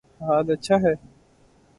[0.21, 0.93] حال اچھا ہے